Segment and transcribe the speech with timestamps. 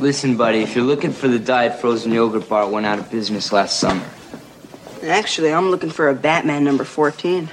[0.00, 3.10] Listen, buddy, if you're looking for the diet frozen yogurt bar, it went out of
[3.10, 4.04] business last summer.
[5.02, 7.48] Actually, I'm looking for a Batman number 14.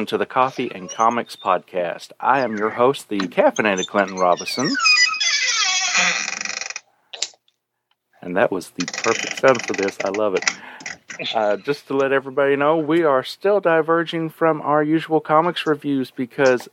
[0.00, 2.12] Welcome to the Coffee and Comics Podcast.
[2.18, 4.74] I am your host, the caffeinated Clinton Robinson.
[8.22, 9.98] And that was the perfect sound for this.
[10.02, 11.34] I love it.
[11.34, 16.10] Uh, just to let everybody know, we are still diverging from our usual comics reviews
[16.10, 16.66] because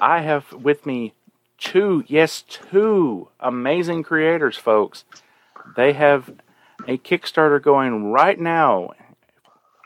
[0.00, 1.14] I have with me
[1.58, 5.04] two, yes, two amazing creators, folks.
[5.76, 6.28] They have
[6.88, 8.94] a Kickstarter going right now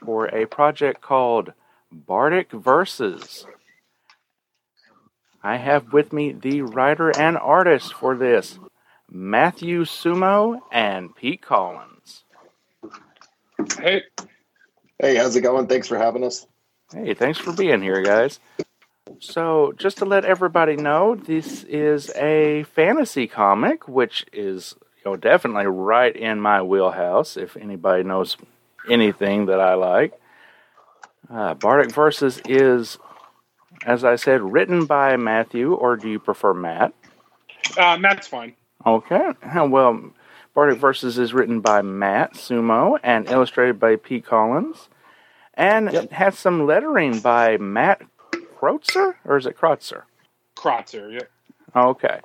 [0.02, 1.52] for a project called
[1.92, 3.46] Bardic Verses.
[5.42, 8.58] I have with me the writer and artist for this,
[9.10, 12.24] Matthew Sumo and Pete Collins.
[13.78, 14.02] Hey.
[14.98, 15.66] Hey, how's it going?
[15.66, 16.46] Thanks for having us.
[16.92, 18.40] Hey, thanks for being here, guys.
[19.20, 25.16] So, just to let everybody know, this is a fantasy comic, which is you know
[25.16, 27.36] definitely right in my wheelhouse.
[27.36, 28.36] If anybody knows
[28.90, 30.18] anything that I like,
[31.30, 32.98] uh, Bardic Verses is,
[33.84, 36.92] as I said, written by Matthew, or do you prefer Matt?
[37.76, 38.54] Uh, Matt's fine.
[38.84, 39.30] Okay.
[39.56, 40.10] Well,
[40.54, 44.88] Bardic Verses is written by Matt Sumo and illustrated by Pete Collins,
[45.54, 46.04] and Yep.
[46.04, 48.02] it has some lettering by Matt
[48.58, 50.02] Kreutzer, or is it Kreutzer?
[50.56, 51.26] Krotzer, yeah.
[51.80, 52.20] Okay.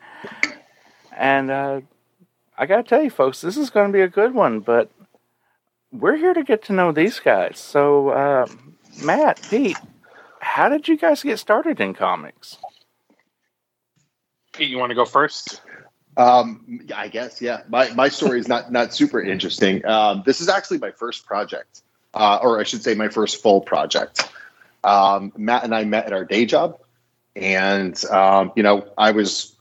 [1.18, 1.82] And uh,
[2.58, 4.90] I got to tell you, folks, this is going to be a good one, but
[5.92, 7.60] we're here to get to know these guys.
[7.60, 8.46] So, uh,
[9.04, 9.78] Matt, Pete,
[10.40, 12.58] how did you guys get started in comics?
[14.54, 15.62] Pete, you want to go first?
[16.18, 17.62] Um, I guess, yeah.
[17.70, 19.86] My my story is not not super interesting.
[19.86, 21.82] Um, this is actually my first project,
[22.14, 24.30] uh, or I should say, my first full project.
[24.84, 26.80] Um, Matt and I met at our day job,
[27.36, 29.56] and um, you know, I was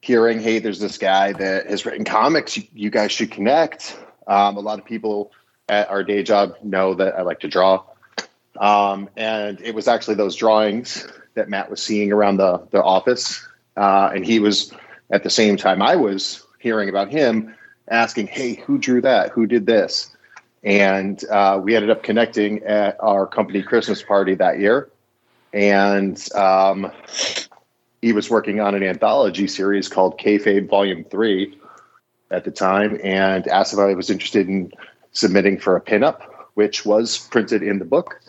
[0.00, 2.56] hearing, "Hey, there's this guy that has written comics.
[2.56, 5.32] You, you guys should connect." Um, a lot of people
[5.68, 7.82] at our day job know that I like to draw,
[8.58, 13.46] um, and it was actually those drawings that Matt was seeing around the the office,
[13.76, 14.72] uh, and he was
[15.10, 17.54] at the same time I was hearing about him,
[17.88, 19.30] asking, "Hey, who drew that?
[19.30, 20.14] Who did this?"
[20.64, 24.90] And uh, we ended up connecting at our company Christmas party that year,
[25.52, 26.90] and um,
[28.02, 31.56] he was working on an anthology series called Kayfabe Volume Three
[32.30, 34.72] at the time, and asked if I was interested in
[35.12, 36.22] submitting for a pinup,
[36.54, 38.20] which was printed in the book,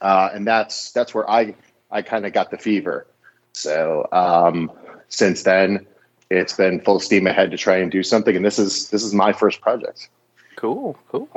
[0.00, 1.54] uh, and that's that's where I
[1.90, 3.06] I kind of got the fever.
[3.52, 4.70] So um,
[5.08, 5.86] since then,
[6.30, 9.14] it's been full steam ahead to try and do something, and this is this is
[9.14, 10.08] my first project.
[10.56, 11.28] Cool, cool.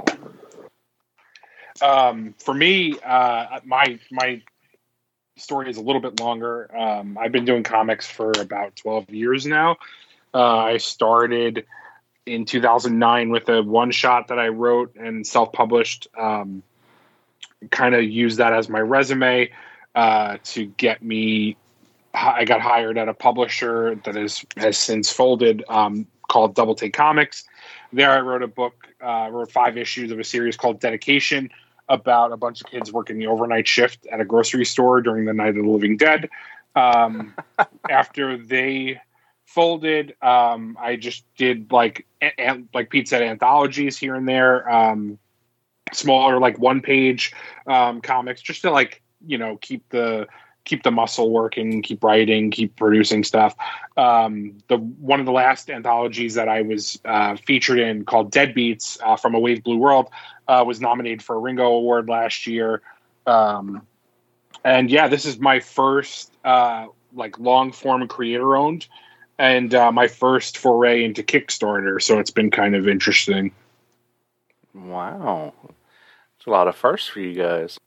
[1.81, 4.41] Um, for me, uh, my my
[5.37, 6.69] story is a little bit longer.
[6.75, 9.77] Um, I've been doing comics for about twelve years now.
[10.33, 11.65] Uh, I started
[12.25, 16.07] in 2009 with a one shot that I wrote and self published.
[16.17, 16.63] Um,
[17.71, 19.49] kind of used that as my resume
[19.95, 21.57] uh, to get me.
[22.13, 26.93] I got hired at a publisher that is has since folded um, called Double Take
[26.93, 27.45] Comics.
[27.93, 31.49] There, I wrote a book, uh, wrote five issues of a series called Dedication
[31.87, 35.33] about a bunch of kids working the overnight shift at a grocery store during the
[35.33, 36.29] Night of the Living Dead.
[36.75, 37.35] Um,
[37.89, 39.01] after they
[39.45, 44.69] folded, um, I just did like a- a- like Pete said, anthologies here and there,
[44.69, 45.17] um,
[45.93, 47.33] smaller like one page
[47.67, 50.27] um, comics, just to like you know keep the
[50.65, 53.55] keep the muscle working, keep writing, keep producing stuff.
[53.97, 58.99] Um, the one of the last anthologies that I was uh, featured in called Deadbeats
[59.03, 60.09] uh, from a Wave Blue World
[60.47, 62.81] uh, was nominated for a Ringo Award last year.
[63.25, 63.81] Um,
[64.63, 68.87] and yeah, this is my first uh, like long form creator owned
[69.39, 72.01] and uh, my first foray into Kickstarter.
[72.01, 73.51] So it's been kind of interesting.
[74.75, 75.53] Wow.
[76.49, 77.77] A lot of firsts for you guys.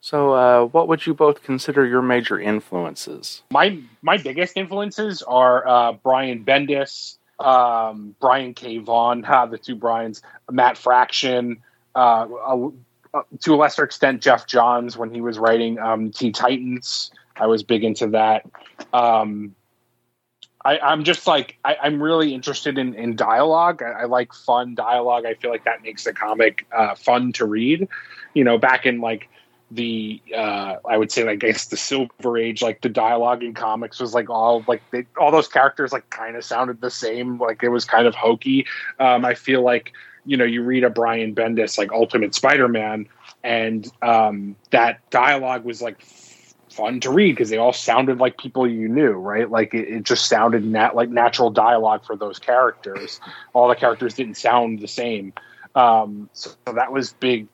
[0.00, 3.44] So, uh, what would you both consider your major influences?
[3.52, 8.78] My my biggest influences are uh, Brian Bendis, um, Brian K.
[8.78, 10.20] Vaughan, ha, the two Brians,
[10.50, 11.62] Matt Fraction,
[11.94, 12.26] uh,
[13.38, 17.12] to a lesser extent, Geoff Johns when he was writing um, Teen Titans.
[17.36, 18.50] I was big into that.
[18.92, 19.54] Um,
[20.64, 23.82] I, I'm just like I, I'm really interested in, in dialogue.
[23.82, 25.26] I, I like fun dialogue.
[25.26, 27.88] I feel like that makes the comic uh, fun to read.
[28.34, 29.28] You know, back in like
[29.70, 33.54] the uh, I would say like I guess the Silver Age, like the dialogue in
[33.54, 37.38] comics was like all like they, all those characters like kind of sounded the same.
[37.38, 38.66] Like it was kind of hokey.
[39.00, 39.92] Um, I feel like
[40.24, 43.08] you know you read a Brian Bendis like Ultimate Spider-Man,
[43.42, 46.02] and um, that dialogue was like
[46.72, 49.50] fun to read because they all sounded like people you knew, right?
[49.50, 53.20] Like it, it just sounded nat- like natural dialogue for those characters.
[53.52, 55.32] All the characters didn't sound the same.
[55.74, 57.48] Um, so, so that was big.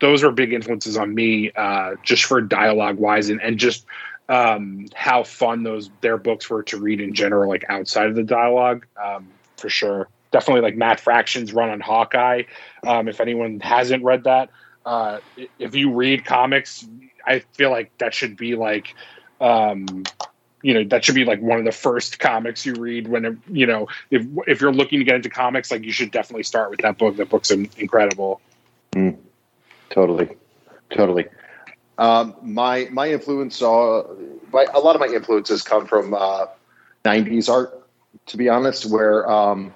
[0.00, 3.84] Those were big influences on me, uh, just for dialogue wise, and, and just
[4.28, 8.22] um, how fun those their books were to read in general, like outside of the
[8.22, 10.08] dialogue, um, for sure.
[10.30, 12.44] Definitely like Matt Fraction's run on Hawkeye.
[12.86, 14.48] Um, if anyone hasn't read that,
[14.86, 15.18] uh,
[15.58, 16.86] if you read comics,
[17.26, 18.94] I feel like that should be like,
[19.40, 20.04] um,
[20.62, 23.36] you know, that should be like one of the first comics you read when, it,
[23.50, 26.70] you know, if if you're looking to get into comics, like you should definitely start
[26.70, 27.16] with that book.
[27.16, 28.40] That book's incredible.
[28.92, 29.16] Mm,
[29.90, 30.30] totally,
[30.94, 31.26] totally.
[31.98, 34.04] Um, my my influence, uh,
[34.52, 36.46] my, a lot of my influences come from uh,
[37.04, 37.78] '90s art.
[38.26, 39.72] To be honest, where um,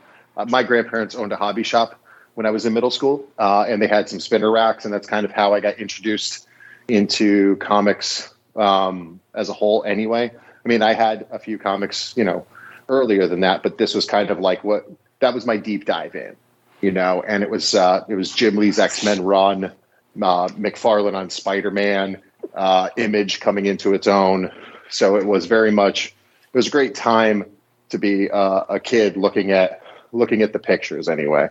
[0.47, 1.99] my grandparents owned a hobby shop
[2.35, 5.09] when I was in middle school, uh, and they had some spinner racks, and that's
[5.09, 6.46] kind of how I got introduced
[6.89, 9.85] into comics um, as a whole.
[9.85, 12.47] Anyway, I mean, I had a few comics, you know,
[12.89, 14.89] earlier than that, but this was kind of like what
[15.21, 16.37] that was my deep dive in,
[16.81, 21.15] you know, and it was uh, it was Jim Lee's X Men run, uh, McFarlane
[21.15, 22.21] on Spider Man,
[22.55, 24.51] uh, Image coming into its own.
[24.89, 26.15] So it was very much
[26.53, 27.45] it was a great time
[27.91, 31.49] to be uh, a kid looking at looking at the pictures anyway.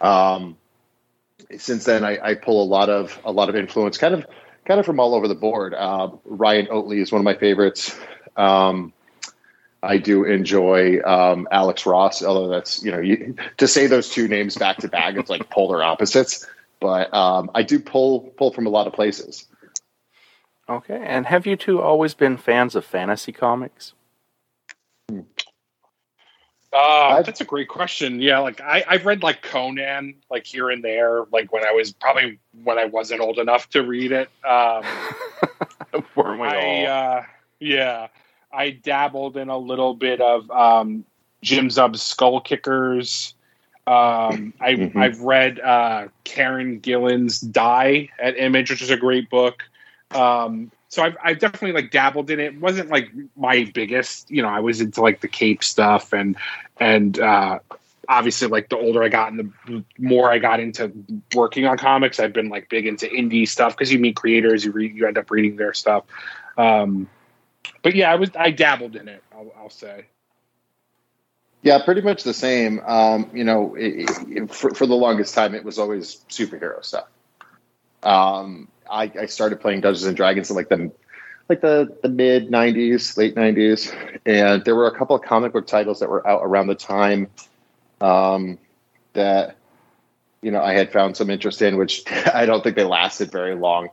[0.00, 0.56] Um,
[1.58, 4.26] since then, I, I, pull a lot of a lot of influence, kind of
[4.64, 5.74] kind of from all over the board.
[5.74, 7.98] Uh, Ryan Ottley is one of my favorites.
[8.36, 8.92] Um,
[9.82, 14.28] I do enjoy um, Alex Ross, although that's you know you, to say those two
[14.28, 16.46] names back to back, it's like polar opposites.
[16.80, 19.46] But um, I do pull pull from a lot of places.
[20.68, 23.94] Okay, and have you two always been fans of fantasy comics?
[26.72, 28.20] Uh, that's a great question.
[28.20, 31.92] Yeah, like I, I've read like Conan, like here and there, like when I was
[31.92, 34.30] probably when I wasn't old enough to read it.
[34.44, 34.84] Um,
[36.14, 37.18] Weren't we I, all?
[37.18, 37.22] Uh,
[37.58, 38.06] yeah,
[38.52, 41.04] I dabbled in a little bit of um,
[41.42, 43.34] Jim Zub's Skull Kickers.
[43.86, 44.98] Um, I, mm-hmm.
[44.98, 49.64] I've read uh, Kieron Gillen's Die at Image, which is a great book.
[50.12, 52.54] Um, so I've, I've definitely like dabbled in it.
[52.54, 52.60] it.
[52.60, 56.36] wasn't like my biggest you know i was into like the cape stuff and
[56.78, 57.60] and uh
[58.08, 60.92] obviously like the older i got and the more i got into
[61.34, 64.72] working on comics i've been like big into indie stuff because you meet creators you
[64.72, 66.04] read you end up reading their stuff
[66.58, 67.08] um
[67.82, 70.04] but yeah i was i dabbled in it i'll, I'll say
[71.62, 72.80] yeah, pretty much the same.
[72.86, 77.06] Um, you know, it, it, for, for the longest time, it was always superhero stuff.
[78.02, 80.90] Um, I, I started playing Dungeons and Dragons in like the
[81.48, 83.92] like the the mid '90s, late '90s,
[84.24, 87.28] and there were a couple of comic book titles that were out around the time
[88.00, 88.58] um,
[89.12, 89.56] that
[90.42, 92.04] you know I had found some interest in, which
[92.34, 93.88] I don't think they lasted very long.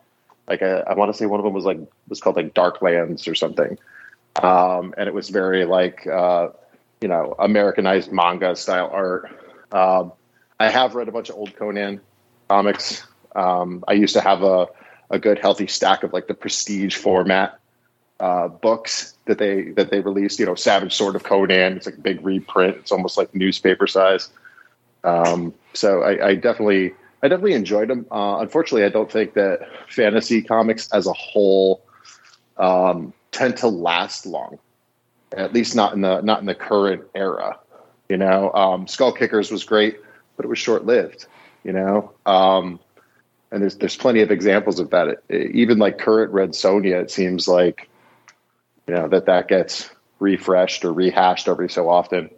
[0.48, 3.28] Like I, I want to say one of them was like was called like Darklands
[3.28, 3.78] or something,
[4.42, 6.50] um, and it was very like uh,
[7.02, 9.32] you know Americanized manga style art.
[9.72, 10.14] Um,
[10.60, 12.02] I have read a bunch of old Conan
[12.48, 13.06] comics.
[13.38, 14.68] Um, I used to have a
[15.10, 17.60] a good healthy stack of like the prestige format
[18.20, 20.40] uh, books that they that they released.
[20.40, 21.78] You know, Savage Sword of Conan.
[21.78, 22.78] It's like a big reprint.
[22.78, 24.30] It's almost like newspaper size.
[25.04, 28.06] Um, so I, I, definitely I definitely enjoyed them.
[28.12, 31.84] Uh, unfortunately, I don't think that fantasy comics as a whole
[32.58, 34.60] um, tend to last long.
[35.36, 37.60] At least not in the not in the current era.
[38.10, 40.00] You know, um, Skull Kickers was great,
[40.36, 41.28] but it was short lived.
[41.64, 42.80] You know, um,
[43.52, 45.24] and there's there's plenty of examples of that.
[45.30, 47.90] It, even like current Red Sonja, it seems like
[48.88, 49.90] you know that that gets
[50.20, 52.30] refreshed or rehashed every so often.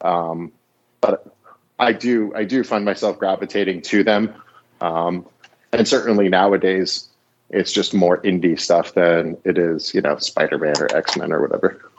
[0.00, 0.52] Um,
[1.00, 1.34] but
[1.78, 4.34] I do I do find myself gravitating to them,
[4.80, 5.26] um,
[5.72, 7.08] and certainly nowadays
[7.50, 11.32] it's just more indie stuff than it is you know Spider Man or X Men
[11.32, 11.90] or whatever.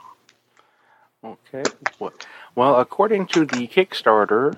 [1.24, 1.64] Okay.
[2.54, 4.56] Well, according to the Kickstarter,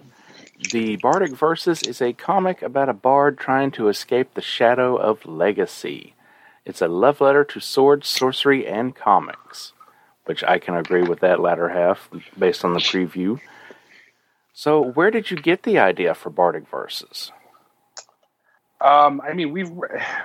[0.58, 5.24] the Bardic Verses is a comic about a bard trying to escape the shadow of
[5.24, 6.14] legacy.
[6.64, 9.72] It's a love letter to swords, sorcery, and comics,
[10.24, 13.40] which I can agree with that latter half based on the preview.
[14.52, 17.30] So, where did you get the idea for Bardic Verses?
[18.80, 19.70] Um, I mean, we've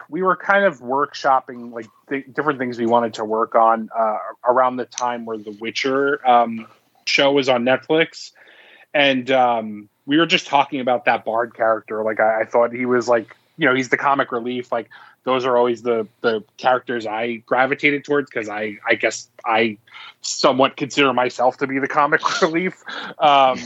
[0.09, 4.17] we were kind of workshopping like th- different things we wanted to work on uh,
[4.47, 6.67] around the time where The Witcher um,
[7.05, 8.31] show was on Netflix,
[8.93, 12.03] and um, we were just talking about that Bard character.
[12.03, 14.71] Like, I, I thought he was like, you know, he's the comic relief.
[14.71, 14.89] Like,
[15.23, 19.77] those are always the the characters I gravitated towards because I I guess I
[20.21, 22.83] somewhat consider myself to be the comic relief.
[23.19, 23.59] Um,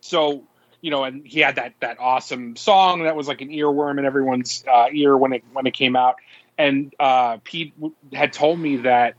[0.00, 0.44] so
[0.80, 4.04] you know, and he had that that awesome song that was like an earworm in
[4.04, 6.16] everyone's uh, ear when it when it came out.
[6.56, 7.72] And uh, Pete
[8.12, 9.14] had told me that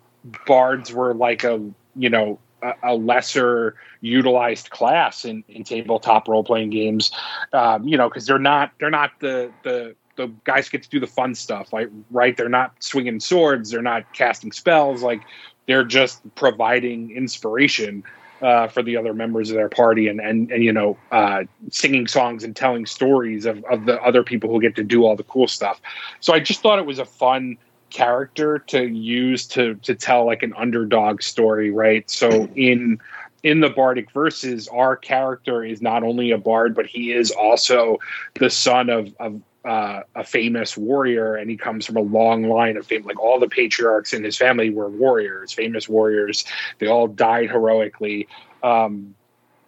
[0.46, 1.60] bards were like a
[1.96, 7.12] you know a, a lesser utilized class in, in tabletop role playing games.
[7.54, 11.00] Um, you know, because they're not they're not the the the guys get to do
[11.00, 12.36] the fun stuff, like right?
[12.36, 15.22] They're not swinging swords, they're not casting spells, like
[15.68, 18.04] they're just providing inspiration
[18.42, 22.08] uh, for the other members of their party and and, and you know uh, singing
[22.08, 25.24] songs and telling stories of, of the other people who get to do all the
[25.24, 25.82] cool stuff
[26.20, 27.58] so i just thought it was a fun
[27.90, 33.00] character to use to to tell like an underdog story right so in
[33.44, 37.98] in the bardic verses our character is not only a bard but he is also
[38.36, 42.78] the son of of uh, a famous warrior, and he comes from a long line
[42.78, 43.04] of fame.
[43.04, 46.46] Like all the patriarchs in his family were warriors, famous warriors.
[46.80, 48.28] They all died heroically.
[48.64, 49.16] Um,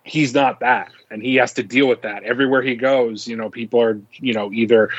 [0.04, 3.28] he's not that, and he has to deal with that everywhere he goes.
[3.28, 4.90] You know, people are you know either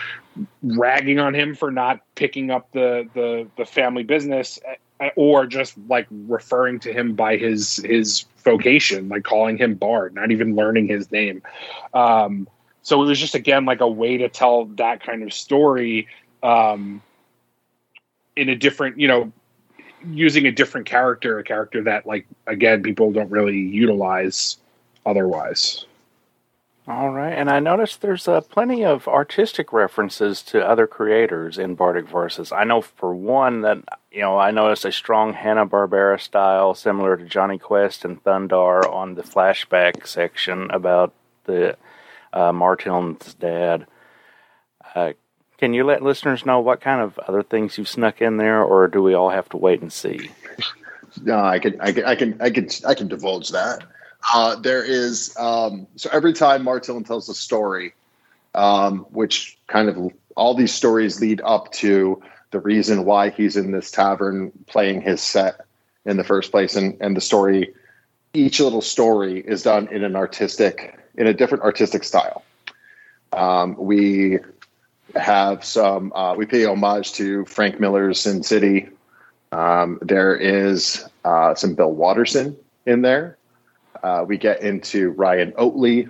[0.63, 4.59] ragging on him for not picking up the the, the family business,
[5.01, 10.15] eh, or just like referring to him by his his vocation, like calling him Bard,
[10.15, 11.43] not even learning his name.
[11.95, 12.49] Um,
[12.83, 16.09] so it was just again like a way to tell that kind of story
[16.43, 17.03] um,
[18.37, 19.33] in a different you know
[20.05, 24.57] using a different character a character that like again people don't really utilize
[25.07, 25.87] otherwise
[26.89, 31.75] all right and i noticed there's uh, plenty of artistic references to other creators in
[31.75, 33.79] bardic verses i know for one that
[34.11, 39.15] you know i noticed a strong hanna-barbera style similar to Jonny quest and thundarr on
[39.15, 41.77] the flashback section about the
[42.33, 43.87] uh, Martell's dad.
[44.95, 45.13] Uh,
[45.59, 48.89] can you let listeners know what kind of other things you've snuck in there, or
[48.89, 50.31] do we all have to wait and see?
[51.23, 53.85] No, I can, I can, I can, I can, I can divulge that.
[54.33, 57.95] Uh, there is um, so every time Martell tells a story,
[58.55, 63.73] um, which kind of all these stories lead up to the reason why he's in
[63.73, 65.63] this tavern playing his set
[66.05, 67.75] in the first place, and and the story,
[68.33, 72.45] each little story is done in an artistic in a different artistic style.
[73.33, 74.39] Um, we
[75.17, 78.89] have some, uh, we pay homage to Frank Miller's Sin City.
[79.51, 83.37] Um, there is uh, some Bill Watterson in there.
[84.03, 86.09] Uh, we get into Ryan Ottley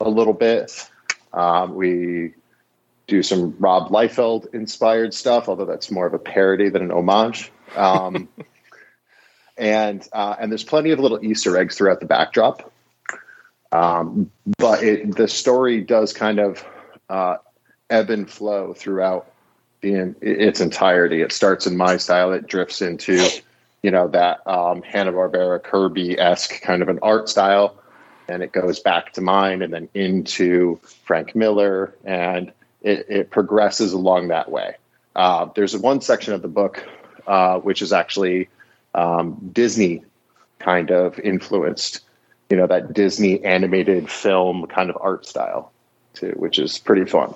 [0.00, 0.88] a little bit.
[1.32, 2.34] Um, we
[3.06, 7.50] do some Rob Liefeld inspired stuff, although that's more of a parody than an homage.
[7.76, 8.28] Um,
[9.56, 12.72] and uh, and there's plenty of little Easter eggs throughout the backdrop.
[13.72, 16.64] Um, but it, the story does kind of
[17.08, 17.36] uh,
[17.88, 19.32] ebb and flow throughout
[19.80, 21.22] the, its entirety.
[21.22, 22.32] It starts in my style.
[22.32, 23.26] It drifts into,
[23.82, 27.76] you know, that um, Hanna Barbera Kirby esque kind of an art style,
[28.28, 33.92] and it goes back to mine, and then into Frank Miller, and it, it progresses
[33.92, 34.76] along that way.
[35.14, 36.86] Uh, there's one section of the book
[37.26, 38.48] uh, which is actually
[38.94, 40.04] um, Disney
[40.58, 42.00] kind of influenced
[42.50, 45.72] you know that Disney animated film kind of art style
[46.14, 47.34] too, which is pretty fun.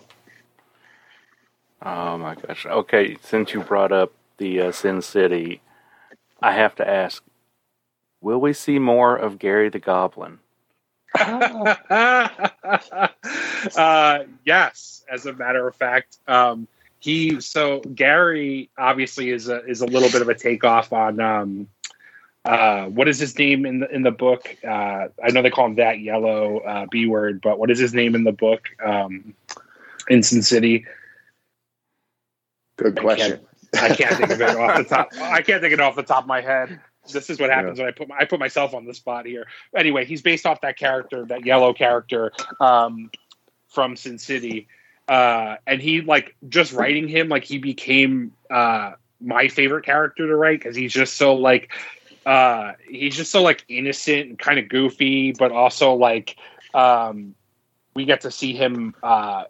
[1.83, 2.67] Oh my gosh!
[2.67, 5.61] Okay, since you brought up the uh, Sin City,
[6.41, 7.23] I have to ask:
[8.21, 10.39] Will we see more of Gary the Goblin?
[11.19, 11.79] uh,
[14.45, 19.87] yes, as a matter of fact, um, he so Gary obviously is a is a
[19.87, 21.69] little bit of a takeoff on um,
[22.45, 24.57] uh, what is his name in the in the book?
[24.65, 27.95] Uh, I know they call him that yellow uh, B word, but what is his
[27.95, 28.69] name in the book?
[28.85, 29.35] Um,
[30.09, 30.87] in Sin City.
[32.77, 33.41] Good question.
[33.79, 35.09] I can't, think of it off the top.
[35.21, 36.81] I can't think of it off the top of my head.
[37.13, 37.85] This is what happens yeah.
[37.85, 39.47] when I put my, I put myself on the spot here.
[39.75, 43.11] Anyway, he's based off that character, that yellow character um,
[43.69, 44.69] from Sin City,
[45.09, 50.37] uh, and he like just writing him like he became uh, my favorite character to
[50.37, 51.73] write because he's just so like
[52.25, 56.37] uh, he's just so like innocent and kind of goofy, but also like
[56.75, 57.35] um,
[57.95, 59.45] we get to see him uh,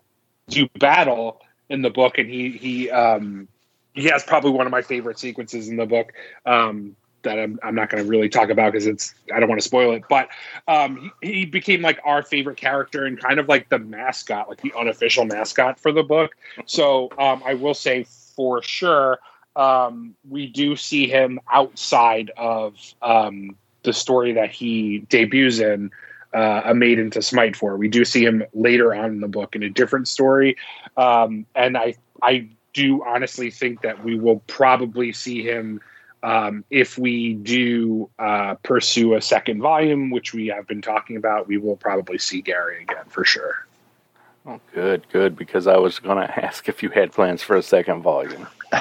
[0.48, 3.48] do battle in the book, and he he um,
[3.96, 6.12] he has probably one of my favorite sequences in the book.
[6.44, 6.94] Um,
[7.26, 9.66] that I'm, I'm not going to really talk about because it's I don't want to
[9.66, 10.04] spoil it.
[10.08, 10.28] But
[10.68, 14.62] um, he, he became like our favorite character and kind of like the mascot, like
[14.62, 16.36] the unofficial mascot for the book.
[16.64, 19.18] So um, I will say for sure,
[19.56, 25.90] um, we do see him outside of um, the story that he debuts in.
[26.34, 27.78] Uh, a maiden to smite for.
[27.78, 30.58] We do see him later on in the book in a different story,
[30.98, 35.80] um, and I I do honestly think that we will probably see him
[36.22, 41.48] um, if we do uh, pursue a second volume, which we have been talking about.
[41.48, 43.66] We will probably see Gary again for sure.
[44.44, 45.36] Oh, good, good.
[45.36, 48.46] Because I was going to ask if you had plans for a second volume.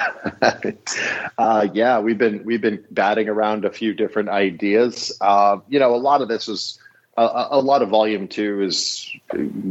[1.37, 5.15] uh, yeah, we've been we've been batting around a few different ideas.
[5.21, 6.79] Uh, you know, a lot of this was
[7.15, 9.09] a, a lot of volume two is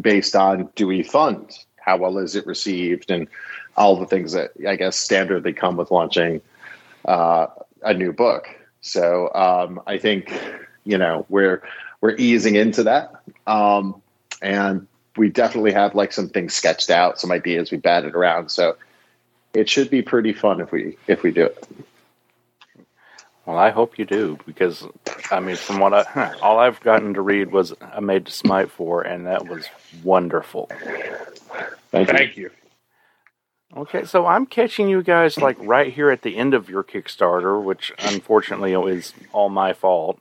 [0.01, 1.53] based on do we fund
[1.85, 3.29] how well is it received and
[3.77, 6.41] all the things that I guess standardly come with launching
[7.05, 7.47] uh,
[7.83, 8.49] a new book.
[8.81, 10.33] So um, I think
[10.85, 11.63] you know we're
[12.01, 13.13] we're easing into that,
[13.47, 14.01] um,
[14.43, 18.51] and we definitely have like some things sketched out, some ideas we batted around.
[18.51, 18.77] So
[19.55, 21.67] it should be pretty fun if we if we do it.
[23.47, 24.87] Well, I hope you do because
[25.31, 28.71] I mean, from what I all I've gotten to read was a Maiden to Smite
[28.71, 29.67] for, and that was
[30.03, 30.71] wonderful.
[31.91, 32.17] Thank you.
[32.19, 32.51] Thank you.
[33.77, 37.61] Okay, so I'm catching you guys like right here at the end of your Kickstarter,
[37.61, 40.21] which unfortunately is all my fault.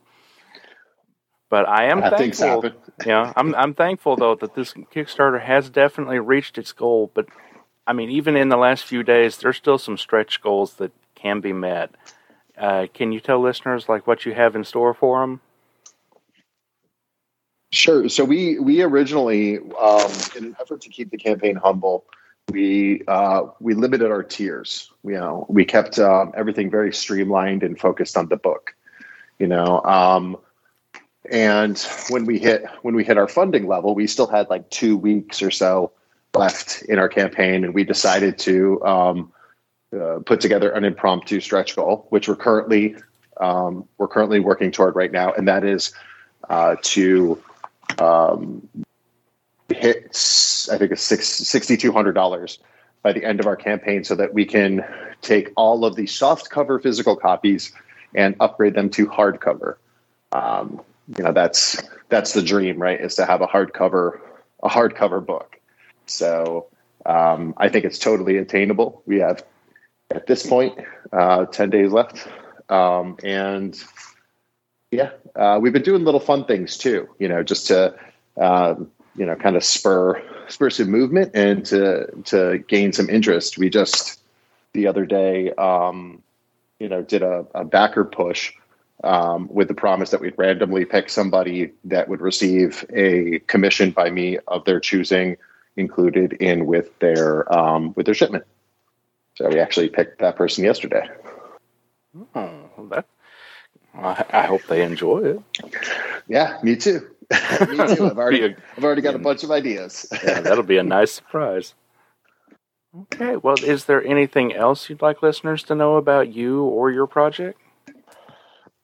[1.50, 2.62] But I am things thankful.
[2.62, 2.72] happen.
[3.06, 7.12] Yeah, I'm I'm thankful though that this Kickstarter has definitely reached its goal.
[7.14, 7.26] But
[7.86, 11.40] I mean, even in the last few days, there's still some stretch goals that can
[11.40, 11.94] be met.
[12.58, 15.40] Uh, can you tell listeners like what you have in store for them?
[17.70, 18.08] Sure.
[18.08, 22.04] So we we originally, um, in an effort to keep the campaign humble,
[22.54, 24.90] we uh, we limited our tiers.
[25.04, 28.74] You know, we kept um, everything very streamlined and focused on the book.
[29.38, 30.36] You know, um,
[31.30, 31.78] and
[32.10, 35.42] when we hit when we hit our funding level, we still had like two weeks
[35.42, 35.92] or so
[36.34, 39.32] left in our campaign, and we decided to um,
[39.94, 42.96] uh, put together an impromptu stretch goal, which we're currently
[43.40, 45.92] um, we're currently working toward right now, and that is
[46.48, 47.42] uh, to
[47.98, 48.68] um,
[49.84, 52.58] hit I think it's six sixty two hundred dollars
[53.02, 54.82] by the end of our campaign, so that we can
[55.20, 57.72] take all of the soft cover physical copies
[58.14, 59.76] and upgrade them to hardcover.
[60.32, 60.80] Um,
[61.16, 63.00] you know that's that's the dream, right?
[63.00, 64.20] Is to have a hardcover
[64.62, 65.60] a hardcover book.
[66.06, 66.68] So
[67.04, 69.02] um, I think it's totally attainable.
[69.04, 69.44] We have
[70.10, 70.78] at this point
[71.12, 72.26] uh, ten days left,
[72.70, 73.78] um, and
[74.90, 77.08] yeah, uh, we've been doing little fun things too.
[77.18, 77.94] You know, just to
[78.40, 83.58] um, you know, kind of spur spur some movement and to to gain some interest.
[83.58, 84.20] We just
[84.72, 86.22] the other day, um,
[86.78, 88.52] you know, did a, a backer push
[89.02, 94.10] um, with the promise that we'd randomly pick somebody that would receive a commission by
[94.10, 95.36] me of their choosing,
[95.76, 98.44] included in with their um, with their shipment.
[99.36, 101.08] So we actually picked that person yesterday.
[102.34, 103.06] Oh, that
[103.96, 105.40] I, I hope they enjoy it.
[106.28, 107.13] Yeah, me too.
[107.68, 108.06] me too.
[108.06, 110.06] I've already I've already got a bunch of ideas.
[110.24, 111.74] Yeah, that'll be a nice surprise.
[113.02, 117.06] Okay, well, is there anything else you'd like listeners to know about you or your
[117.06, 117.60] project?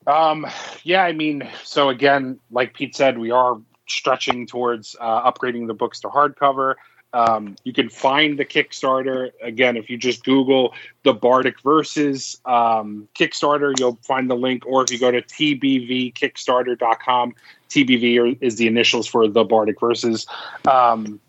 [0.06, 0.46] Um,
[0.82, 5.74] yeah, I mean, so again, like Pete said, we are stretching towards uh, upgrading the
[5.74, 6.74] books to hardcover.
[7.12, 13.08] Um, you can find the Kickstarter again if you just Google the Bardic Verses um,
[13.18, 13.76] Kickstarter.
[13.78, 17.34] You'll find the link, or if you go to tbvkickstarter.com,
[17.68, 20.26] TBV is the initials for the Bardic Verses.
[20.66, 21.20] Um,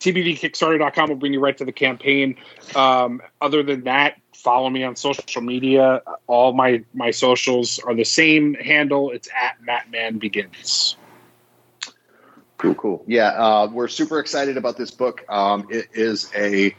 [0.00, 2.36] tbvkickstarter.com will bring you right to the campaign.
[2.74, 6.02] Um, other than that, follow me on social media.
[6.26, 9.10] All my my socials are the same handle.
[9.10, 10.96] It's at Mattman Begins.
[12.58, 13.04] Cool, cool.
[13.06, 15.24] Yeah, uh, we're super excited about this book.
[15.28, 16.74] Um, it is a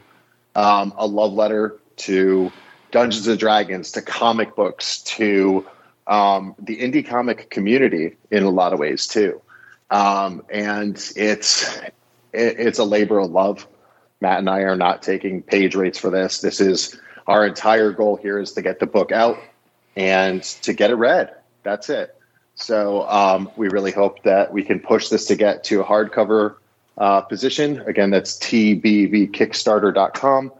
[0.54, 2.52] um, a love letter to
[2.90, 5.66] Dungeons and Dragons, to comic books, to
[6.06, 9.40] um, the indie comic community in a lot of ways too.
[9.90, 11.94] Um, and it's it,
[12.32, 13.66] it's a labor of love.
[14.20, 16.42] Matt and I are not taking page rates for this.
[16.42, 19.38] This is our entire goal here is to get the book out
[19.96, 21.34] and to get it read.
[21.62, 22.14] That's it.
[22.54, 26.56] So um, we really hope that we can push this to get to a hardcover
[26.98, 27.80] uh, position.
[27.86, 30.52] Again, that's tbvkickstarter.com.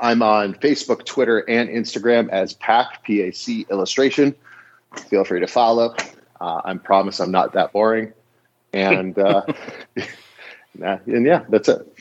[0.00, 4.34] I'm on Facebook, Twitter, and Instagram as PAC, P-A-C Illustration.
[5.08, 5.94] Feel free to follow.
[6.40, 8.12] Uh, I promise I'm not that boring.
[8.72, 9.42] And, uh,
[10.80, 11.98] and yeah, that's it.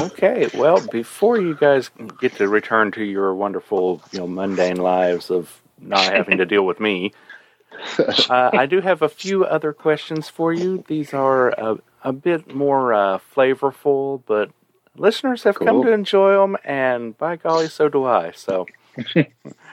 [0.00, 5.30] Okay, well, before you guys get to return to your wonderful, you know, mundane lives
[5.30, 7.12] of not having to deal with me.
[8.30, 10.82] Uh, I do have a few other questions for you.
[10.88, 14.50] These are a, a bit more uh, flavorful, but
[14.96, 18.32] listeners have come to enjoy them, and by golly, so do I.
[18.32, 18.66] So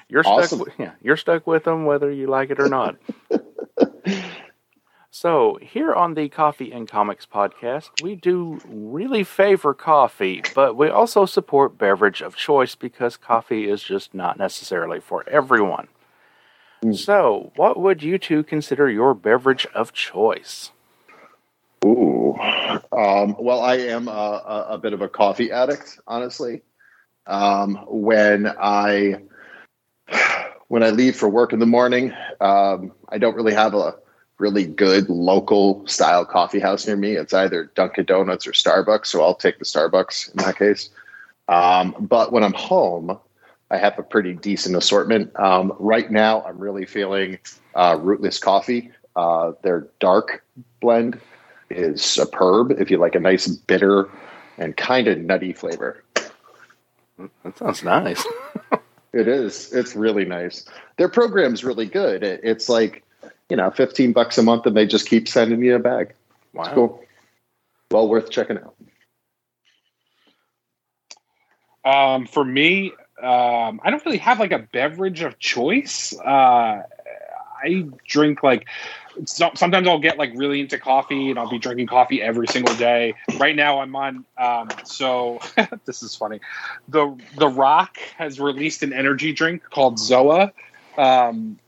[0.10, 0.60] you're Awesome.
[0.60, 0.66] stuck.
[0.68, 2.98] With, yeah, you're stuck with them whether you like it or not.
[5.10, 10.90] so here on the Coffee and Comics podcast, we do really favor coffee, but we
[10.90, 15.88] also support beverage of choice because coffee is just not necessarily for everyone.
[16.92, 20.72] So, what would you two consider your beverage of choice?
[21.86, 22.36] Ooh.
[22.92, 26.62] Um, well, I am a, a, a bit of a coffee addict, honestly.
[27.28, 29.22] Um, when I
[30.68, 33.96] when I leave for work in the morning, um, I don't really have a
[34.40, 37.16] really good local style coffee house near me.
[37.16, 40.90] It's either Dunkin' Donuts or Starbucks, so I'll take the Starbucks in that case.
[41.48, 43.20] Um, but when I'm home,
[43.72, 45.38] I have a pretty decent assortment.
[45.40, 47.40] Um, right now, I'm really feeling
[47.74, 48.92] uh, Rootless Coffee.
[49.16, 50.44] Uh, their dark
[50.82, 51.20] blend
[51.70, 54.10] is superb if you like a nice bitter
[54.58, 56.04] and kind of nutty flavor.
[57.44, 58.26] That sounds nice.
[59.14, 59.74] It is.
[59.74, 60.66] It's really nice.
[60.98, 62.24] Their program's really good.
[62.24, 63.04] It, it's like,
[63.50, 66.14] you know, 15 bucks a month and they just keep sending you a bag.
[66.54, 66.64] Wow.
[66.64, 67.04] It's cool.
[67.92, 68.76] Well worth checking out.
[71.84, 76.14] Um, for me, um, I don't really have like a beverage of choice.
[76.18, 76.84] Uh,
[77.64, 78.68] I drink like
[79.26, 82.76] so, sometimes I'll get like really into coffee and I'll be drinking coffee every single
[82.76, 83.14] day.
[83.38, 85.40] Right now I'm on um, so
[85.86, 86.40] this is funny.
[86.88, 90.52] The The Rock has released an energy drink called Zoa.
[90.98, 91.60] Um,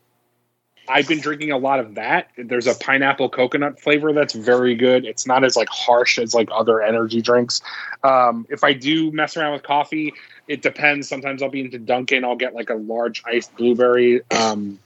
[0.87, 2.29] I've been drinking a lot of that.
[2.37, 5.05] There's a pineapple coconut flavor that's very good.
[5.05, 7.61] It's not as like harsh as like other energy drinks.
[8.03, 10.13] Um, if I do mess around with coffee,
[10.47, 11.07] it depends.
[11.07, 12.25] Sometimes I'll be into Dunkin'.
[12.25, 14.79] I'll get like a large iced blueberry um,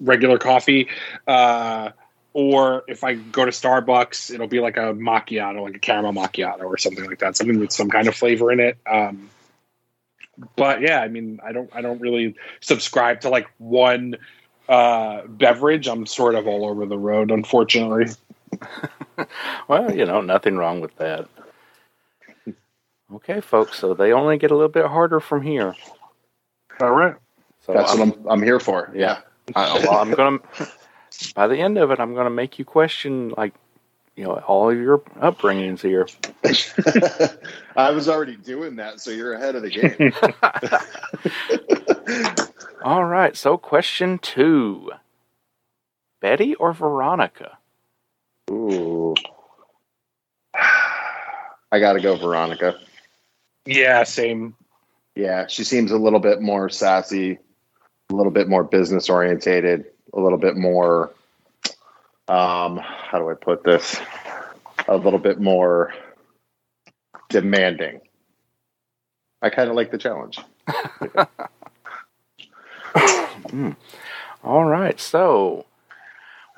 [0.00, 0.88] regular coffee.
[1.26, 1.90] Uh,
[2.32, 6.64] or if I go to Starbucks, it'll be like a macchiato, like a caramel macchiato
[6.64, 8.78] or something like that, something with some kind of flavor in it.
[8.86, 9.30] Um,
[10.56, 14.16] but yeah, I mean, I don't, I don't really subscribe to like one
[14.68, 15.88] uh, beverage.
[15.88, 18.06] I'm sort of all over the road, unfortunately.
[19.66, 21.28] Well, you know, nothing wrong with that.
[23.12, 25.74] Okay, folks, so they only get a little bit harder from here.
[26.80, 27.16] All right.
[27.66, 28.90] So That's I'm, what I'm, I'm here for.
[28.94, 29.20] Yeah.
[29.56, 30.38] I, well, I'm gonna.
[31.34, 33.54] By the end of it, I'm gonna make you question, like,
[34.14, 36.06] you know, all of your upbringings here.
[37.76, 40.12] I was already doing that, so you're ahead of the game.
[42.82, 44.90] All right, so question two:
[46.20, 47.58] Betty or Veronica?
[48.50, 49.14] Ooh.
[51.70, 52.78] I got to go Veronica.
[53.66, 54.54] Yeah, same.
[55.14, 57.38] Yeah, she seems a little bit more sassy,
[58.10, 61.12] a little bit more business orientated, a little bit more
[62.28, 63.98] um how do I put this?
[64.86, 65.92] A little bit more
[67.30, 68.00] demanding.
[69.42, 70.38] I kind of like the challenge.
[74.44, 75.66] All right, so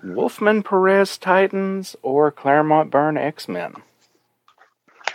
[0.02, 3.74] Wolfman Perez Titans or Claremont Byrne X Men?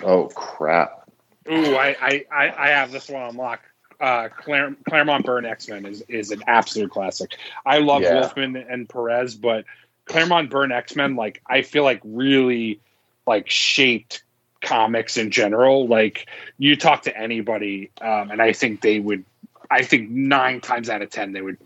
[0.03, 1.09] Oh crap.
[1.49, 3.61] Ooh, I, I, I, I have this one on lock.
[3.99, 7.31] Uh, Claire, Claremont Byrne X Men is, is an absolute classic.
[7.65, 8.15] I love Yeah.
[8.15, 9.65] Wolfman and Perez, but
[10.05, 12.79] Claremont Byrne X Men, like I feel like really
[13.25, 14.23] like shaped
[14.61, 15.87] comics in general.
[15.87, 19.23] Like you talk to anybody, um, and I think they would.
[19.69, 21.57] I think nine times out of ten they would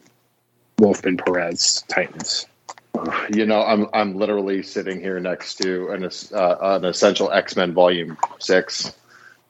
[0.80, 2.46] Wolfman Perez Titans.
[3.34, 7.74] You know, I'm I'm literally sitting here next to an uh, an essential X Men
[7.74, 8.94] Volume Six,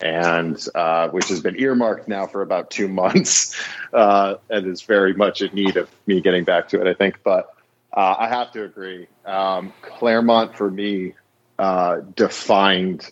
[0.02, 3.60] and uh, which has been earmarked now for about two months,
[3.94, 6.88] uh, and is very much in need of me getting back to it.
[6.88, 7.56] I think, but
[7.94, 9.08] uh, I have to agree.
[9.26, 11.14] Um, Claremont for me
[11.58, 13.10] uh, defined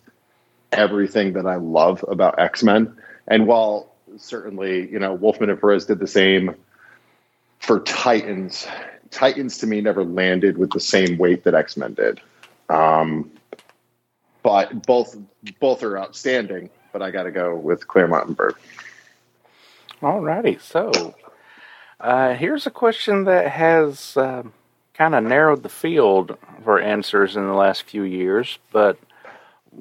[0.72, 2.96] everything that I love about X Men,
[3.28, 6.56] and while certainly you know Wolfman and Perez did the same
[7.60, 8.68] for Titans.
[9.10, 12.20] Titans to me never landed with the same weight that X Men did.
[12.70, 13.32] Um,
[14.44, 15.18] but both
[15.60, 16.70] both are outstanding.
[16.94, 18.56] But I got to go with Claremont and Bird.
[20.02, 21.16] All righty, so
[22.00, 24.44] uh, here's a question that has uh,
[24.94, 28.98] kind of narrowed the field for answers in the last few years, but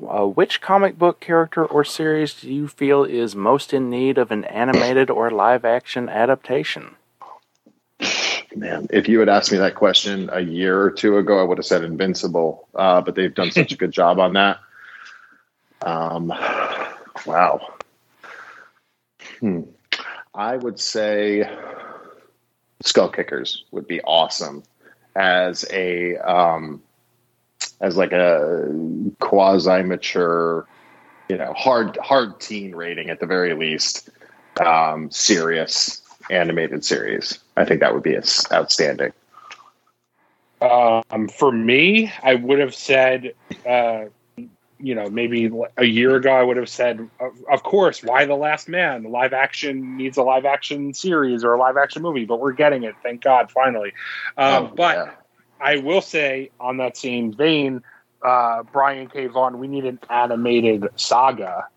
[0.09, 4.31] uh, which comic book character or series do you feel is most in need of
[4.31, 6.97] an animated or live action adaptation?
[8.55, 11.59] Man, if you had asked me that question a year or two ago, I would
[11.59, 12.69] have said Invincible.
[12.75, 14.59] Uh, but they've done such a good job on that.
[15.83, 16.29] Um,
[17.27, 17.61] wow.
[19.41, 19.63] Hmm.
[20.35, 21.49] I would say
[22.83, 24.63] Skull Kickers would be awesome
[25.15, 26.83] as a um,
[27.81, 28.69] as like a
[29.21, 30.67] quasi mature,
[31.29, 34.09] you know, hard hard teen rating at the very least,
[34.65, 37.39] um, serious animated series.
[37.57, 39.13] I think that would be outstanding.
[40.61, 43.35] Um, for me, I would have said,
[43.67, 44.07] uh,
[44.79, 48.35] you know, maybe a year ago, I would have said, of, of course, Y the
[48.35, 49.05] Last Man?
[49.05, 52.85] Live action needs a live action series or a live action movie, but we're getting
[52.85, 53.93] it, thank God, finally.
[54.37, 55.11] Um, Oh, but yeah.
[55.61, 57.83] I will say, on that same vein,
[58.23, 59.27] uh, Brian K.
[59.27, 61.69] Vaughan, we need an animated saga.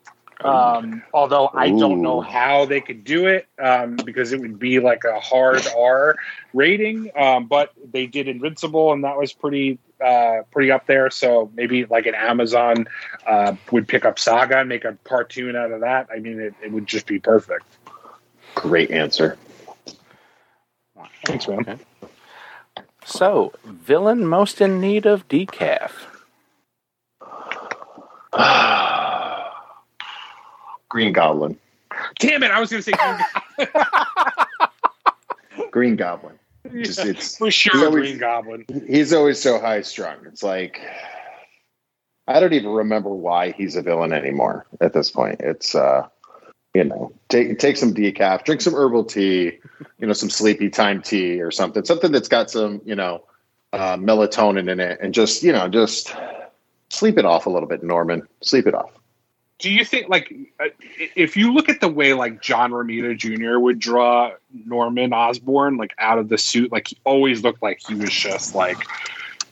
[0.41, 4.79] Um, although I don't know how they could do it um, because it would be
[4.79, 6.15] like a hard R
[6.53, 7.11] rating.
[7.15, 11.09] Um, but they did Invincible, and that was pretty uh, pretty up there.
[11.09, 12.87] So maybe like an Amazon
[13.27, 16.07] uh, would pick up Saga and make a cartoon out of that.
[16.09, 17.65] I mean, it, it would just be perfect.
[18.55, 19.37] great answer.
[21.25, 21.59] Thanks, man.
[21.59, 21.77] Okay.
[23.10, 25.91] So, villain most in need of decaf.
[30.89, 31.58] Green Goblin.
[32.19, 32.52] Damn it!
[32.52, 32.98] I was going to say
[35.72, 36.38] Green Goblin.
[36.84, 38.65] Just it's for sure always- Green Goblin.
[38.88, 40.17] he's always so high strung.
[40.28, 40.80] It's like
[42.28, 45.41] I don't even remember why he's a villain anymore at this point.
[45.41, 46.08] It's uh
[46.73, 49.60] you know, take take some decaf, drink some herbal tea,
[49.97, 51.84] you know, some sleepy time tea or something.
[51.84, 53.23] Something that's got some, you know,
[53.73, 56.13] uh, melatonin in it and just, you know, just
[56.89, 58.27] sleep it off a little bit, Norman.
[58.41, 58.91] Sleep it off.
[59.60, 60.65] do you think like uh,
[61.15, 63.60] if you look at the way like John Romita Jr.
[63.60, 64.32] would draw
[64.65, 68.53] Norman Osborn like out of the suit, like he always looked like he was just
[68.55, 68.77] like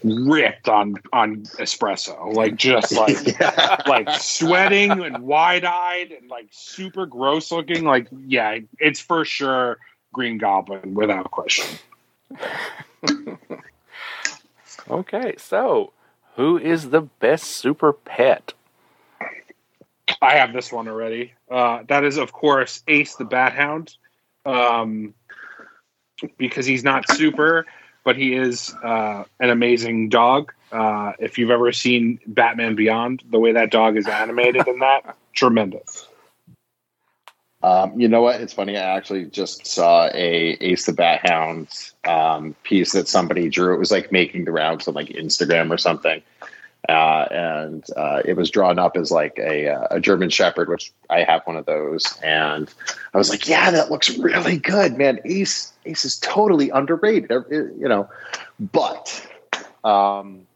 [0.03, 3.39] ripped on on espresso, like just like
[3.87, 7.83] like sweating and wide eyed and like super gross looking.
[7.83, 9.77] Like yeah, it's for sure
[10.13, 11.79] Green Goblin without question.
[14.89, 15.91] Okay, so
[16.35, 18.53] who is the best super pet?
[20.21, 21.33] I have this one already.
[21.51, 23.97] Uh, that is, of course, Ace the Bat Hound,
[24.45, 25.13] um,
[26.37, 27.65] because he's not super,
[28.07, 30.53] but he is uh, an amazing dog.
[30.71, 35.17] Uh, if you've ever seen Batman Beyond, the way that dog is animated in that,
[35.33, 36.07] tremendous.
[37.61, 38.39] Um, you know what?
[38.39, 38.77] It's funny.
[38.77, 41.67] I actually just saw a Ace the Bat Hound
[42.05, 43.75] um, piece that somebody drew.
[43.75, 46.21] It was like making the rounds on like Instagram or something,
[46.89, 50.93] uh, and uh, it was drawn up as like a, uh, a German Shepherd, which
[51.09, 52.17] I have one of those.
[52.23, 52.73] And
[53.13, 55.19] I was like, "Yeah, that looks really good, man.
[55.25, 58.09] Ace Ace is totally underrated, uh, you know."
[58.59, 59.27] But
[59.83, 60.47] um,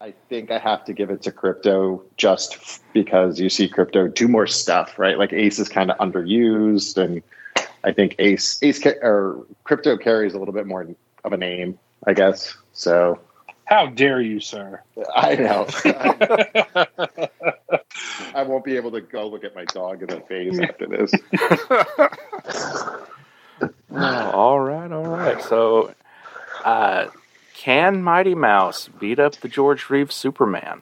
[0.00, 4.28] I think I have to give it to Krypto just because you see Krypto do
[4.28, 5.18] more stuff, right?
[5.18, 7.20] Like Ace is kind of underused, and
[7.82, 10.86] I think Ace Ace or Krypto carries a little bit more
[11.24, 12.56] of a name, I guess.
[12.72, 13.18] So
[13.68, 14.82] How dare you, sir?
[15.14, 15.66] I know
[18.34, 21.12] I won't be able to go look at my dog in the face after this.
[23.90, 25.42] Oh, all right, all right.
[25.42, 25.92] So,
[26.64, 27.08] uh,
[27.54, 30.80] can Mighty Mouse beat up the George Reeves Superman?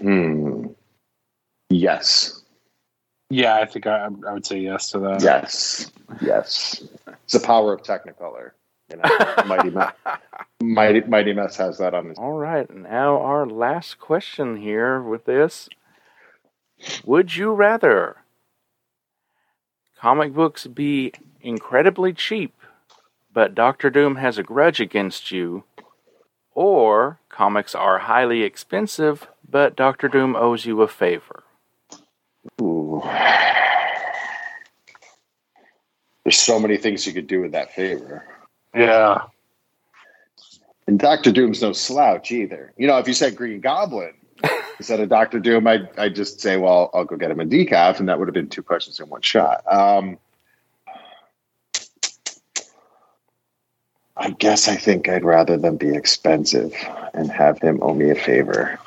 [0.00, 0.66] Hmm.
[1.70, 2.42] Yes.
[3.30, 5.22] yeah, I think I, I would say yes to that.
[5.22, 5.92] Yes.
[6.20, 6.82] Yes.
[7.22, 8.50] It's the power of Technicolor.
[8.90, 9.92] You know, Mighty Mouse.
[10.72, 12.18] Mighty Mighty Mouse has that on his.
[12.18, 15.68] All right, now our last question here with this.
[17.04, 18.16] Would you rather
[19.98, 22.54] comic books be incredibly cheap,
[23.32, 25.64] but Doctor Doom has a grudge against you,
[26.54, 31.44] or comics are highly expensive, but Doctor Doom owes you a favor?
[32.60, 33.02] Ooh.
[36.24, 38.24] There's so many things you could do with that favor.
[38.74, 39.24] Yeah.
[40.86, 42.72] And Doctor Doom's no slouch either.
[42.76, 44.12] You know, if you said Green Goblin
[44.78, 48.00] instead of Doctor Doom, I'd, I'd just say, well, I'll go get him a decaf,
[48.00, 49.64] and that would have been two questions in one shot.
[49.72, 50.18] Um,
[54.16, 56.72] I guess I think I'd rather them be expensive
[57.14, 58.78] and have him owe me a favor.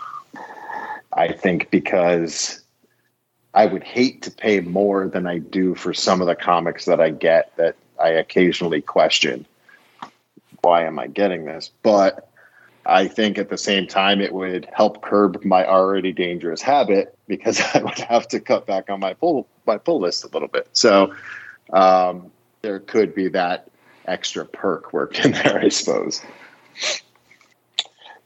[1.11, 2.61] I think because
[3.53, 7.01] I would hate to pay more than I do for some of the comics that
[7.01, 9.45] I get that I occasionally question.
[10.67, 11.71] Why am I getting this?
[11.81, 12.29] But
[12.85, 17.61] I think at the same time it would help curb my already dangerous habit because
[17.73, 20.67] I would have to cut back on my pull my pull list a little bit.
[20.73, 21.13] So
[21.71, 22.31] um,
[22.63, 23.69] there could be that
[24.07, 26.21] extra perk worked in there, I suppose.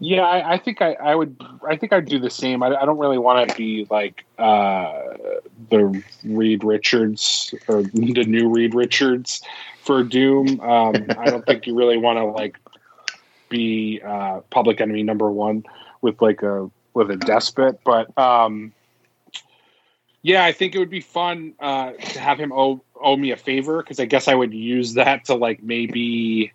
[0.04, 1.40] Yeah, I, I think I, I would.
[1.68, 2.64] I think I'd do the same.
[2.64, 4.92] I, I don't really want to be like uh,
[5.70, 9.44] the Reed Richards or the new Reed Richards
[9.84, 10.60] for Doom.
[10.60, 12.58] Um, I don't think you really want to like
[13.50, 15.66] be uh, public enemy number one
[16.02, 17.80] with like a with a despot.
[17.84, 18.74] But um,
[20.24, 23.38] yeah, I think it would be fun uh, to have him owe owe me a
[23.38, 26.54] favor because I guess I would use that to like maybe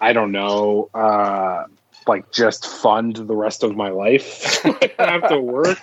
[0.00, 0.90] I don't know.
[0.94, 1.64] Uh,
[2.08, 4.64] like just fund the rest of my life.
[4.64, 5.78] I don't have to work,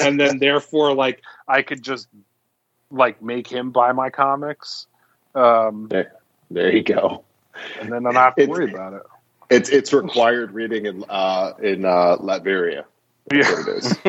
[0.00, 2.08] and then therefore, like I could just
[2.90, 4.86] like make him buy my comics,
[5.34, 6.12] um, There,
[6.50, 7.24] there you go.
[7.80, 9.02] and then I don't have to It's- worry about it.
[9.50, 12.84] It's it's required reading in uh, in uh, Latveria.
[13.26, 13.60] That's Yeah.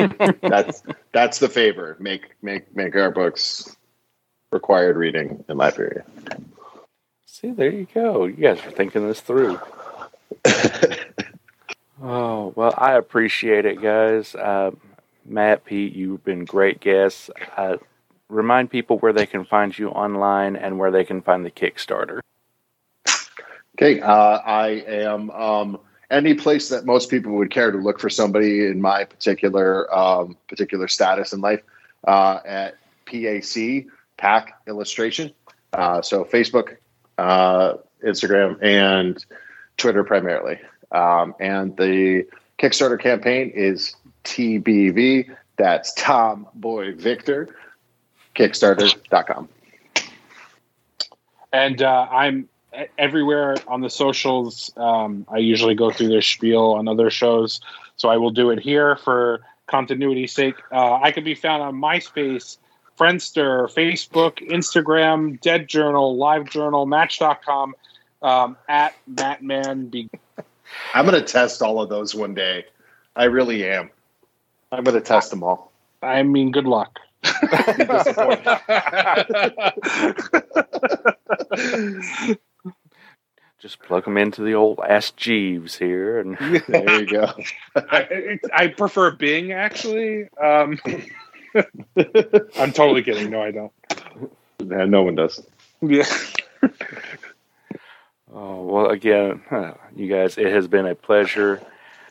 [0.06, 0.34] it is.
[0.40, 1.96] that's that's the favor.
[1.98, 3.76] Make make make our books
[4.52, 6.02] required reading in Latveria.
[7.26, 8.26] See, there you go.
[8.26, 9.58] You guys are thinking this through.
[12.02, 14.34] Oh, well, I appreciate it, guys.
[14.34, 14.72] Uh,
[15.24, 17.30] Matt, Pete, you've been great guests.
[17.56, 17.76] Uh,
[18.28, 22.20] remind people where they can find you online and where they can find the Kickstarter.
[23.78, 25.78] Okay, uh, I am um,
[26.10, 30.36] any place that most people would care to look for somebody in my particular um,
[30.48, 31.62] particular status in life
[32.06, 33.86] uh, at PAC
[34.16, 35.32] Pack Illustration.
[35.72, 36.76] Uh, so Facebook,
[37.16, 39.24] uh, Instagram, and
[39.76, 40.58] Twitter primarily.
[40.92, 42.26] Um, and the
[42.58, 45.34] Kickstarter campaign is TBV.
[45.56, 47.48] That's Tom Boy Victor.
[48.36, 49.48] Kickstarter.com.
[51.52, 52.48] And uh, I'm
[52.98, 54.72] everywhere on the socials.
[54.76, 57.60] Um, I usually go through this spiel on other shows,
[57.96, 60.54] so I will do it here for continuity's sake.
[60.70, 62.56] Uh, I can be found on MySpace,
[62.98, 67.74] Friendster, Facebook, Instagram, Dead Journal, Live Journal, Match.com,
[68.22, 69.90] um, at Mattman.
[69.90, 70.10] Be-
[70.94, 72.64] I'm going to test all of those one day.
[73.14, 73.90] I really am.
[74.70, 75.72] I'm going to test them all.
[76.02, 76.98] I mean, good luck.
[83.62, 86.18] Just plug them into the old Ask Jeeves here.
[86.18, 86.36] And
[86.68, 87.32] There you go.
[87.76, 90.28] I, I prefer Bing, actually.
[90.42, 90.80] Um,
[92.56, 93.30] I'm totally kidding.
[93.30, 93.72] No, I don't.
[94.58, 95.40] Yeah, no one does.
[95.80, 96.06] Yeah.
[98.34, 99.42] Oh, well, again,
[99.96, 101.60] you guys, it has been a pleasure.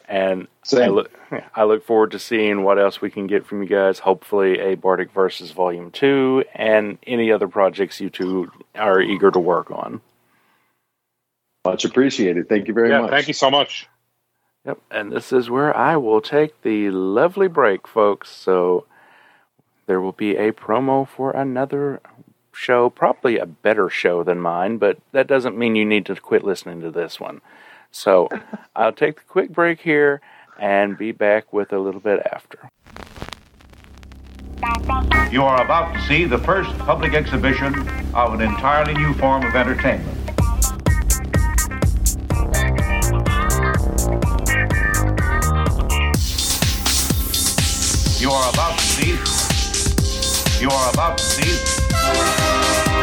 [0.07, 1.11] And I look,
[1.55, 3.99] I look forward to seeing what else we can get from you guys.
[3.99, 9.39] Hopefully, a Bardic Versus Volume 2 and any other projects you two are eager to
[9.39, 10.01] work on.
[11.63, 12.49] Much appreciated.
[12.49, 13.11] Thank you very yeah, much.
[13.11, 13.87] thank you so much.
[14.65, 18.29] Yep, and this is where I will take the lovely break, folks.
[18.29, 18.85] So
[19.85, 22.01] there will be a promo for another
[22.53, 26.43] show, probably a better show than mine, but that doesn't mean you need to quit
[26.43, 27.41] listening to this one.
[27.91, 28.29] So
[28.75, 30.21] I'll take the quick break here
[30.59, 32.69] and be back with a little bit after.
[35.31, 37.73] You are about to see the first public exhibition
[38.13, 40.17] of an entirely new form of entertainment.
[48.21, 49.11] You are about to see.
[50.61, 51.70] You are about to see.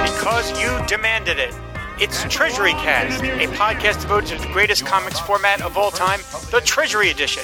[0.05, 1.55] Because you demanded it.
[2.01, 6.21] It's Treasury Cast, a podcast devoted to the greatest comics format of all time,
[6.53, 7.43] the Treasury Edition.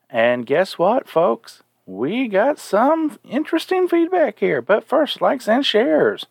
[0.09, 1.65] And guess what, folks?
[1.85, 4.63] We got some interesting feedback here.
[4.63, 6.27] But first, likes and shares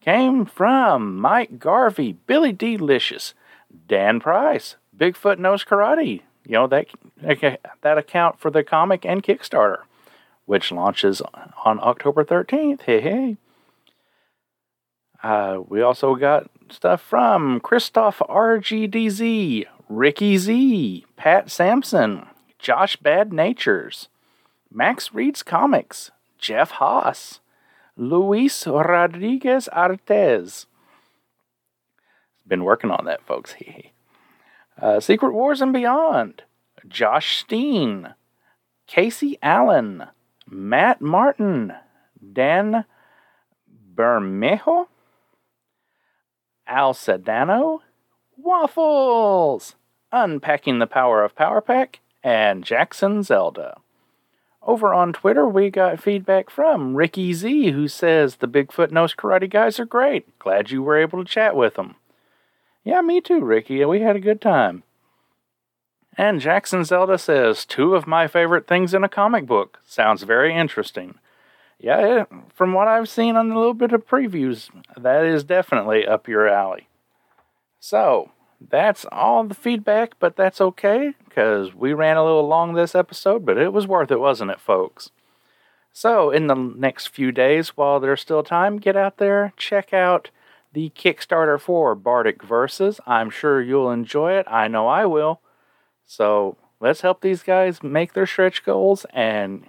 [0.00, 3.34] came from Mike Garvey, Billy Delicious,
[3.86, 6.20] Dan Price, Bigfoot Knows Karate.
[6.44, 6.86] You know that
[7.82, 9.82] that account for the comic and Kickstarter,
[10.46, 11.22] which launches
[11.64, 12.82] on October thirteenth.
[12.82, 13.36] Hey hey.
[15.22, 22.26] Uh, we also got stuff from Christoph RGDZ, Ricky Z, Pat Sampson,
[22.58, 24.08] Josh Bad Natures,
[24.70, 27.40] Max Reads Comics, Jeff Haas,
[27.96, 30.64] Luis Rodriguez Artez.
[32.46, 33.54] Been working on that, folks.
[34.80, 36.42] Uh, Secret Wars and Beyond.
[36.88, 38.14] Josh Steen.
[38.86, 40.06] Casey Allen.
[40.46, 41.72] Matt Martin.
[42.32, 42.84] Dan
[43.94, 44.86] Bermejo,
[46.66, 47.80] Al Sedano,
[48.36, 49.74] Waffles,
[50.12, 53.78] Unpacking the Power of Power Pack, and Jackson Zelda.
[54.62, 59.48] Over on Twitter, we got feedback from Ricky Z, who says the Bigfoot Knows Karate
[59.48, 60.38] guys are great.
[60.38, 61.96] Glad you were able to chat with them.
[62.84, 63.84] Yeah, me too, Ricky.
[63.84, 64.82] We had a good time.
[66.16, 69.78] And Jackson Zelda says, two of my favorite things in a comic book.
[69.86, 71.14] Sounds very interesting.
[71.78, 74.68] Yeah, from what I've seen on a little bit of previews,
[74.98, 76.88] that is definitely up your alley.
[77.78, 82.94] So, that's all the feedback, but that's okay because we ran a little long this
[82.94, 85.10] episode, but it was worth it, wasn't it, folks?
[85.92, 90.30] So, in the next few days, while there's still time, get out there, check out
[90.72, 93.00] the Kickstarter for Bardic Verses.
[93.06, 94.46] I'm sure you'll enjoy it.
[94.48, 95.40] I know I will.
[96.06, 99.66] So, let's help these guys make their stretch goals and,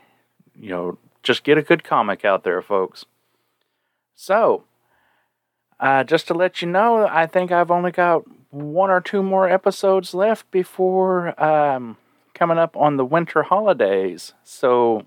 [0.60, 3.06] you know, just get a good comic out there, folks.
[4.16, 4.64] So,
[5.80, 9.49] uh, just to let you know, I think I've only got one or two more
[9.49, 11.97] episodes left before um,
[12.34, 14.34] coming up on the winter holidays.
[14.43, 15.06] So,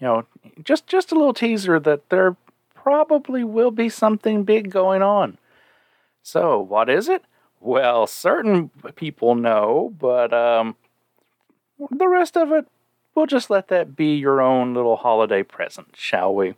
[0.00, 0.26] you know,
[0.64, 2.36] just just a little teaser that there
[2.82, 5.38] probably will be something big going on.
[6.22, 7.24] So, what is it?
[7.60, 10.76] Well, certain people know, but um,
[11.90, 12.66] the rest of it,
[13.14, 16.54] we'll just let that be your own little holiday present, shall we?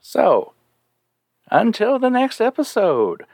[0.00, 0.52] So,
[1.50, 3.24] until the next episode,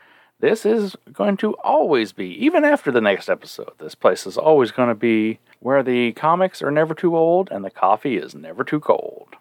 [0.40, 4.70] this is going to always be, even after the next episode, this place is always
[4.70, 8.62] going to be where the comics are never too old and the coffee is never
[8.64, 9.36] too cold.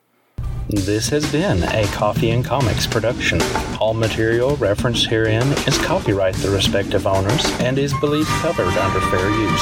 [0.72, 3.41] This has been a Coffee and Comics production.
[3.82, 9.30] All material referenced herein is copyright the respective owners and is believed covered under fair
[9.30, 9.61] use.